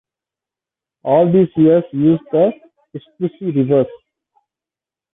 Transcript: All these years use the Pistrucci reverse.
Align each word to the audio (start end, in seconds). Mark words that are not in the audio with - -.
All 1.03 1.31
these 1.31 1.49
years 1.55 1.83
use 1.91 2.19
the 2.31 2.51
Pistrucci 2.91 3.55
reverse. 3.55 3.91